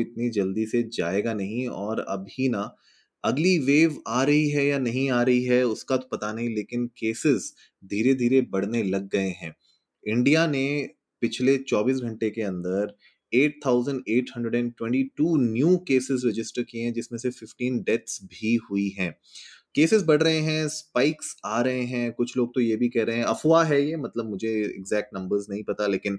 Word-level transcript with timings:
इतनी 0.00 0.28
जल्दी 0.30 0.66
से 0.66 0.82
जाएगा 0.92 1.34
नहीं 1.34 1.66
और 1.68 2.00
अभी 2.08 2.48
ना 2.48 2.76
अगली 3.24 3.58
वेव 3.58 4.02
आ 4.08 4.22
रही 4.24 4.48
है 4.50 4.66
या 4.66 4.78
नहीं 4.78 5.10
आ 5.10 5.22
रही 5.22 5.44
है 5.44 5.62
उसका 5.66 5.96
तो 5.96 6.08
पता 6.12 6.32
नहीं 6.32 6.54
लेकिन 6.54 6.86
केसेस 6.98 7.54
धीरे 7.84 8.14
धीरे 8.14 8.40
बढ़ने 8.50 8.82
लग 8.82 9.08
गए 9.08 9.28
हैं। 9.42 9.54
इंडिया 10.06 10.46
ने 10.46 10.88
पिछले 11.22 11.58
24 11.68 12.00
घंटे 12.00 12.30
के 12.30 12.42
अंदर 12.42 12.94
8,822 13.32 15.36
न्यू 15.38 15.76
केसेस 15.88 16.22
रजिस्टर 16.26 16.62
किए 16.62 16.82
हैं 16.82 16.92
जिसमें 16.92 17.18
से 17.18 17.30
15 17.30 17.82
डेथ्स 17.84 18.20
भी 18.24 18.54
हुई 18.70 18.88
हैं। 18.98 19.14
केसेस 19.74 20.02
बढ़ 20.02 20.22
रहे 20.22 20.40
हैं 20.40 20.68
स्पाइक्स 20.68 21.36
आ 21.44 21.60
रहे 21.62 21.84
हैं 21.84 22.12
कुछ 22.12 22.36
लोग 22.36 22.54
तो 22.54 22.60
ये 22.60 22.76
भी 22.76 22.88
कह 22.88 23.04
रहे 23.04 23.16
हैं 23.16 23.24
अफवाह 23.24 23.64
है 23.64 23.86
ये 23.86 23.96
मतलब 23.96 24.30
मुझे 24.30 24.48
एग्जैक्ट 24.64 25.14
नंबर्स 25.14 25.46
नहीं 25.50 25.62
पता 25.64 25.86
लेकिन 25.86 26.18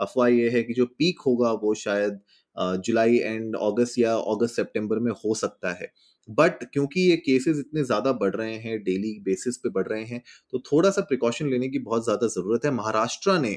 अफवाह 0.00 0.28
ये 0.28 0.50
है 0.50 0.62
कि 0.62 0.74
जो 0.74 0.86
पीक 0.86 1.20
होगा 1.26 1.52
वो 1.52 1.74
शायद 1.74 2.20
जुलाई 2.56 3.16
एंड 3.18 3.56
अगस्त 3.58 3.98
या 3.98 4.14
अगस्त 4.14 4.56
सितंबर 4.56 4.98
में 4.98 5.12
हो 5.14 5.34
सकता 5.36 5.72
है। 5.74 5.92
बट 6.28 6.64
क्योंकि 6.64 7.00
ये 7.02 7.16
केसेस 7.18 7.58
इतने 7.58 7.84
ज़्यादा 7.84 8.12
बढ़ 8.14 8.34
रहे 8.34 8.56
हैं, 8.56 8.82
डेली 8.82 9.18
बेसिस 9.22 9.56
पे 9.58 9.68
बढ़ 9.70 9.86
रहे 9.88 10.04
हैं 10.04 10.22
तो 10.52 10.58
थोड़ा 10.62 10.90
सा 10.90 11.02
प्रिकॉशन 11.02 11.50
लेने 11.50 11.68
की 11.68 11.78
बहुत 11.80 12.04
ज़्यादा 12.04 12.26
ज़रूरत 12.28 12.64
है। 12.64 12.70
महाराष्ट्र 12.72 13.38
ने 13.40 13.56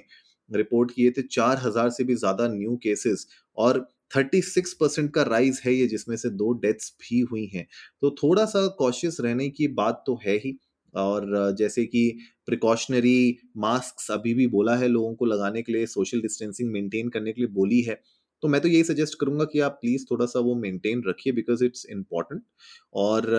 रिपोर्ट 0.50 0.92
किए 0.92 1.12
थे 1.12 1.22
चार 1.24 1.58
हज़ार 1.60 1.90
से 1.90 2.04
भी 2.04 2.16
ज़्यादा 2.16 2.48
न्यू 2.50 2.76
केसेस 2.84 3.28
और 3.58 3.86
36 4.14 4.74
परसेंट 4.74 5.14
का 5.14 5.24
राइज 5.24 5.62
है 5.66 5.74
ये, 5.74 5.88
जिसमें 5.88 6.16
से 6.18 6.30
दो 6.32 6.52
डेथ्स 6.56 6.94
भी 7.02 7.20
हुई 7.22 7.46
हैं। 7.54 7.66
तो 8.02 8.16
थोड़ा 8.24 8.46
सा 8.46 8.66
कॉशियस 8.80 9.18
रहने 9.22 9.50
की 9.52 9.68
बात 9.74 10.04
तो 10.08 10.20
है 10.26 10.36
ही 10.38 10.58
और 10.94 11.56
जैसे 11.58 11.86
कि 11.86 12.10
प्रिकॉशनरी 12.48 13.38
मास्क 13.58 14.12
अभी 14.12 14.34
भी 14.34 14.48
बोला 14.50 14.76
है 14.76 14.88
लोगों 14.88 15.14
को 15.16 15.26
लगाने 15.26 15.62
के 15.62 15.72
लिए, 15.72 15.86
सोशल 15.88 16.22
डिस्टेंसिंग 16.22 16.72
मेंटेन 16.72 17.10
करने 17.10 17.34
के 17.34 17.42
लिए 17.42 17.50
बोली 17.54 17.82
है। 17.82 18.00
तो 18.44 18.48
मैं 18.48 18.62
तो 18.62 18.68
यही 18.68 18.84
सजेस्ट 18.84 19.20
करूँगा 19.20 19.46
कि 19.46 19.60
आप 19.60 19.78
प्लीज़ 19.82 20.06
थोड़ा 20.12 20.26
सा 20.26 20.40
वो 20.40 20.56
मेंटेन 20.56 21.04
रखिए 21.08 21.34
बिकॉज़ 21.34 21.64
इट्स 21.66 21.86
इंपॉर्टेंट 21.92 22.44
और 22.94 23.30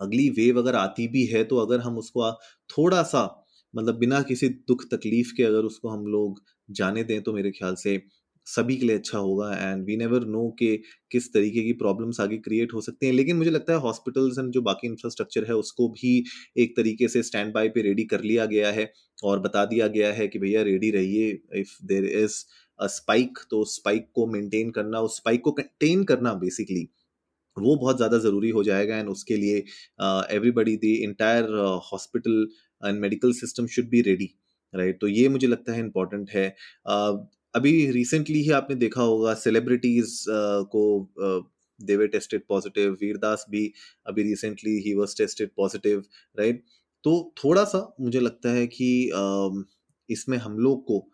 अगली 0.00 0.28
वेव 0.30 0.58
अगर 0.58 0.74
आती 0.74 1.08
भी 1.08 1.24
है 1.26 1.44
तो 1.44 1.56
अगर 1.56 1.80
हम 1.80 1.98
उसको 1.98 2.30
थोड़ा 2.70 3.02
सा 3.02 3.24
मतलब 3.74 3.98
बिना 3.98 4.20
किसी 4.22 4.48
दुख 4.68 4.84
तकलीफ़ 4.92 5.32
के 5.36 5.42
अगर 5.42 5.64
उसको 5.64 5.88
हम 5.88 6.06
लोग 6.06 6.40
जाने 6.70 7.04
दें 7.04 7.20
तो 7.22 7.32
मेरे 7.32 7.50
ख्याल 7.50 7.74
से 7.74 8.00
सभी 8.46 8.76
के 8.76 8.86
लिए 8.86 8.96
अच्छा 8.96 9.18
होगा 9.18 9.52
एंड 9.62 9.84
वी 9.86 9.96
नेवर 9.96 10.24
नो 10.26 10.48
के 10.58 10.76
किस 11.12 11.32
तरीके 11.32 11.62
की 11.62 11.72
प्रॉब्लम्स 11.72 12.20
आगे 12.20 12.36
क्रिएट 12.38 12.72
हो 12.74 12.80
सकती 12.80 13.06
हैं। 13.06 13.12
लेकिन 13.12 13.36
मुझे 13.36 13.50
लगता 13.50 13.72
है 13.72 13.78
हॉस्पिटल्स 13.78 14.38
एंड 14.38 14.50
जो 14.52 14.62
बाकी 14.62 14.86
इंफ्रास्ट्रक्चर 14.86 15.44
है 15.44 15.54
उसको 15.54 15.88
भी 15.88 16.12
एक 16.58 16.76
तरीके 16.76 17.08
से 17.08 17.22
स्टैंड 17.22 17.52
बाय 17.54 17.68
पे 17.68 17.82
रेडी 17.82 18.04
कर 18.04 18.22
लिया 18.22 18.46
गया 18.46 18.70
है 18.72 18.90
और 19.24 19.40
बता 19.40 19.64
दिया 19.64 19.86
गया 19.88 20.12
है 20.12 20.28
कि 20.28 20.38
भैया 20.38 20.62
रेडी 20.62 20.90
रहिए 20.90 21.30
इफ़ 21.60 21.76
देर 21.84 22.04
इज़ 22.04 22.42
स्पाइक 22.80 23.38
तो 23.50 23.64
स्पाइक 23.64 24.10
को 24.14 24.26
मेंटेन 24.26 24.70
करना 24.70 25.00
उस 25.00 25.16
स्पाइक 25.16 25.40
को 25.40 25.52
कंटेन 25.52 26.04
करना 26.04 26.34
बेसिकली 26.34 26.88
वो 27.56 27.76
बहुत 27.76 27.96
ज़्यादा 27.96 28.18
ज़रूरी 28.18 28.50
हो 28.50 28.64
जाएगा 28.64 28.96
एंड 28.96 29.08
उसके 29.08 29.36
लिए 29.36 29.56
everybody 30.36 30.76
the 30.76 30.84
entire 30.84 31.44
hospital 31.92 32.48
and 32.84 33.00
medical 33.00 33.32
system 33.32 33.66
should 33.66 33.88
be 33.88 34.00
ready 34.00 34.34
right 34.74 35.00
तो 35.00 35.08
ये 35.08 35.28
मुझे 35.28 35.46
लगता 35.46 35.72
है 35.72 35.80
इम्पोर्टेंट 35.80 36.30
है। 36.30 36.56
uh, 36.90 37.18
अभी 37.54 37.90
रिसेंटली 37.90 38.42
ही 38.42 38.50
आपने 38.50 38.76
देखा 38.76 39.02
होगा 39.02 39.34
सेलिब्रिटीज 39.34 40.24
uh, 40.30 40.64
को 40.66 41.08
देवे 41.80 42.06
टेस्टेड 42.06 42.42
पॉजिटिव 42.48 42.92
वीरदास 42.92 43.46
भी 43.50 43.72
अभी 44.06 44.22
रिसेंटली 44.22 44.78
ही 44.78 44.94
वाज 44.94 45.16
टेस्टेड 45.16 45.50
पॉजिटिव 45.56 46.04
राइट 46.38 46.64
तो 47.04 47.34
थोड़ा 47.44 47.64
सा 47.64 47.94
मुझे 48.00 48.20
लगता 48.20 48.50
है 48.50 48.66
कि 48.66 49.10
uh, 49.14 49.64
इसमें 50.10 50.38
हम 50.38 50.58
लोग 50.58 50.84
को 50.84 51.06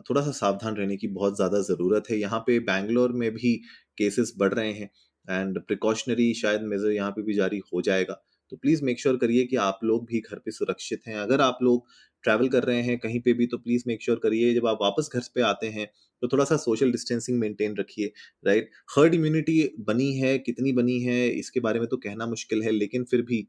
थोड़ा 0.00 0.20
सा 0.22 0.30
सावधान 0.32 0.76
रहने 0.76 0.96
की 0.96 1.08
बहुत 1.10 1.36
ज़्यादा 1.36 1.60
ज़रूरत 1.62 2.10
है। 2.10 2.18
यहाँ 2.18 2.40
पे 2.46 2.58
बैंगलोर 2.62 3.12
में 3.14 3.30
भी 3.34 3.54
केसेस 3.98 4.32
बढ़ 4.38 4.54
रहे 4.54 4.72
हैं 4.72 4.90
एंड 5.28 5.58
प्रिकॉशनरी 5.60 6.32
शायद 6.34 6.62
मेजर 6.64 6.92
यहाँ 6.92 7.10
पे 7.10 7.22
भी 7.22 7.34
जारी 7.34 7.62
हो 7.72 7.82
जाएगा। 7.82 8.22
तो 8.52 8.56
प्लीज़ 8.56 8.84
मेक 8.84 9.00
श्योर 9.00 9.16
करिए 9.16 9.44
कि 9.44 9.56
आप 9.58 9.78
लोग 9.84 10.06
भी 10.06 10.20
घर 10.20 10.38
पे 10.38 10.50
सुरक्षित 10.50 11.02
हैं। 11.06 11.16
अगर 11.16 11.40
आप 11.40 11.58
लोग 11.62 11.86
ट्रैवल 12.24 12.48
कर 12.48 12.62
रहे 12.64 12.82
हैं 12.82 12.98
कहीं 12.98 13.20
पे 13.20 13.32
भी 13.32 13.46
तो 13.46 13.58
प्लीज़ 13.58 13.84
मेक 13.86 14.02
श्योर 14.02 14.18
करिए 14.22 14.52
जब 14.54 14.66
आप 14.66 14.78
वापस 14.82 15.08
घर 15.14 15.20
पे 15.34 15.42
आते 15.42 15.66
हैं 15.68 15.86
तो 16.22 16.28
थोड़ा 16.28 16.44
सा 16.44 16.56
सोशल 16.58 16.92
डिस्टेंसिंग 16.92 17.38
मेंटेन 17.38 17.76
रखिए, 17.76 18.12
राइट? 18.44 18.68
हर्ड 18.96 19.14
इम्यूनिटी 19.14 19.74
बनी 19.80 20.12
है, 20.14 20.38
कितनी 20.40 20.72
बनी 20.72 20.98
है, 21.00 21.28
इसके 21.30 21.60
बारे 21.60 21.80
में 21.80 21.88
तो 21.88 21.96
कहना 21.98 22.26
मुश्किल 22.26 22.62
है, 22.62 22.70
लेकिन 22.72 23.04
फिर 23.04 23.22
भी 23.22 23.46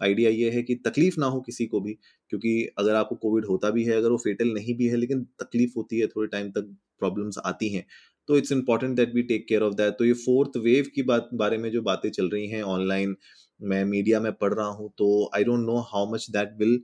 आइडिया 0.00 0.30
ये 0.30 0.50
है 0.50 0.62
कि 0.62 0.74
तकलीफ़ 0.86 1.20
ना 1.20 1.26
हो 1.26 1.40
किसी 1.40 1.66
को 1.66 1.80
भी 1.80 1.92
क्योंकि 2.30 2.52
अगर 2.78 2.94
आपको 2.94 3.16
कोविड 3.16 3.44
होता 3.44 3.70
भी 3.70 3.84
है 3.84 3.96
अगर 3.96 4.10
वो 4.10 4.16
फेटल 4.16 4.52
नहीं 4.54 4.74
भी 4.74 4.88
है 4.88 4.96
लेकिन 4.96 5.22
तकलीफ़ 5.40 5.72
होती 5.76 5.98
है 5.98 6.06
थोड़े 6.06 6.28
टाइम 6.28 6.50
तक 6.50 6.74
प्रॉब्लम्स 6.98 7.38
आती 7.44 7.68
हैं 7.68 7.86
तो 8.28 8.36
it's 8.38 8.52
important 8.52 8.96
that 8.96 9.14
we 9.14 9.22
take 9.22 9.46
care 9.48 9.62
of 9.62 9.74
that 9.74 9.98
तो 9.98 10.04
ये 10.04 10.12
फोर्थ 10.24 10.56
वेव 10.56 10.90
की 10.94 11.02
बात 11.02 11.28
बारे 11.34 11.58
में 11.58 11.70
जो 11.70 11.82
बातें 11.82 12.10
चल 12.10 12.28
रही 12.28 12.46
हैं 12.48 12.62
ऑनलाइन 12.70 13.16
मैं 13.60 13.84
मीडिया 13.84 14.20
में 14.20 14.32
पढ़ 14.32 14.54
रहा 14.54 14.66
हूँ 14.68 14.90
तो 14.98 15.08
I 15.34 15.44
don't 15.44 15.66
know 15.66 15.78
how 15.92 16.12
much 16.12 16.26
that 16.30 16.56
will 16.58 16.74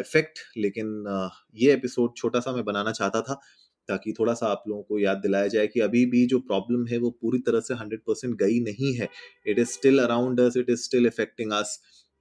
affect 0.00 0.38
लेकिन 0.56 0.86
uh, 1.08 1.30
ये 1.54 1.72
एपिसोड 1.72 2.16
छोटा 2.16 2.40
सा 2.40 2.52
मैं 2.52 2.64
बनाना 2.64 2.92
चाहता 2.92 3.20
था 3.20 3.40
ताकि 3.88 4.12
थोड़ा 4.12 4.34
सा 4.34 4.46
आप 4.46 4.62
लोगों 4.68 4.82
को 4.82 4.98
याद 4.98 5.18
दिलाया 5.18 5.46
जाए 5.46 5.66
कि 5.66 5.80
अभी 5.80 6.04
भी 6.06 6.24
जो 6.26 6.38
प्रॉब्लम 6.38 6.86
है 6.86 6.98
वो 6.98 7.10
पूरी 7.22 7.38
तरह 7.38 7.60
से 7.60 7.74
हंड्रेड 7.74 8.00
परसेंट 8.06 8.34
गई 8.38 8.58
नहीं 8.60 8.92
है. 8.94 9.08
It 9.46 9.58
is 9.58 9.68
still 9.68 9.98
around 9.98 10.40
us 10.40 10.56
it 10.56 10.70
is 10.70 10.82
still 10.82 11.06
affecting 11.06 11.52
us 11.52 11.78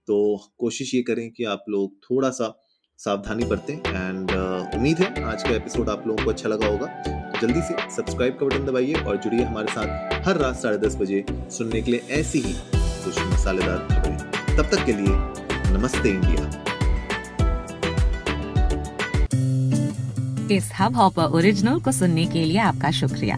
तो 0.08 0.16
कोशिश 0.58 0.94
ये 0.96 1.02
करें 1.02 1.30
कि 1.32 1.44
आप 1.44 1.64
लोग 1.70 1.94
थोड़ा 2.04 2.30
सा 2.30 2.48
सावधानी 3.00 3.46
बरतें 3.46 3.74
एंड 3.74 4.30
uh, 4.30 4.76
उम्मीद 4.76 5.00
है 5.00 5.24
आज 5.24 5.44
का 5.44 5.50
एपिसोड 5.50 5.90
आप 5.90 6.08
लोगों 6.08 6.26
को 6.26 6.32
अच्छा 6.32 6.50
लगा 6.50 6.68
होगा। 6.68 6.88
जल्दी 7.42 7.62
से 7.62 7.76
सब्सक्राइब 7.96 8.38
का 8.40 8.46
बटन 8.46 8.66
दबाइए 8.66 8.94
और 8.94 9.18
जुड़िए 9.18 9.44
हमारे 9.44 9.68
साथ 9.68 10.28
हर 10.28 10.38
रात 10.38 10.56
साढ़े 10.56 10.78
दस 10.78 10.96
बजे 10.96 11.26
सुनने 11.32 11.82
के 11.82 11.92
लिए 11.92 12.00
ऐसी 12.20 12.40
ही 12.40 12.54
कुछ 12.76 13.20
मसालेदार 13.20 13.78
खबरें। 13.92 14.18
तब 14.58 14.70
तक 14.76 14.86
के 14.86 14.94
लिए 14.94 15.74
नमस्ते 15.74 16.10
इंडिया। 16.10 16.64
इस 20.52 20.72
हब 20.80 20.96
हॉपर 20.96 21.36
ओरिजिनल 21.38 21.80
को 21.80 21.92
सुनने 21.92 22.26
के 22.26 22.46
लिए 22.46 22.58
आपका 22.62 22.92
शुक्रिया। 22.92 23.38